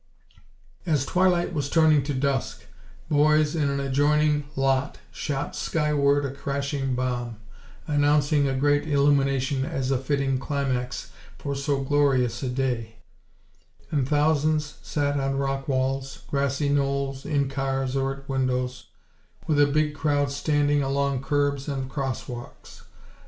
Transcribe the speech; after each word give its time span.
As 0.83 1.05
twilight 1.05 1.53
was 1.53 1.69
turning 1.69 2.01
to 2.05 2.13
dusk, 2.15 2.65
boys 3.07 3.55
in 3.55 3.69
an 3.69 3.79
adjoining 3.79 4.45
lot 4.55 4.97
shot 5.11 5.55
skyward 5.55 6.25
a 6.25 6.31
crashing 6.31 6.95
bomb, 6.95 7.35
announcing 7.85 8.47
a 8.47 8.55
grand 8.57 8.87
illumination 8.87 9.63
as 9.63 9.91
a 9.91 9.99
fitting 9.99 10.39
climax 10.39 11.11
for 11.37 11.53
so 11.53 11.81
glorious 11.83 12.41
a 12.41 12.49
day; 12.49 12.95
and 13.91 14.09
thousands 14.09 14.79
sat 14.81 15.19
on 15.19 15.37
rock 15.37 15.67
walls, 15.67 16.23
grassy 16.31 16.69
knolls, 16.69 17.23
in 17.23 17.47
cars 17.47 17.95
or 17.95 18.11
at 18.15 18.27
windows, 18.27 18.87
with 19.45 19.61
a 19.61 19.67
big 19.67 19.93
crowd 19.93 20.31
standing 20.31 20.81
along 20.81 21.21
curbs 21.21 21.67
and 21.67 21.91
crosswalks. 21.91 22.81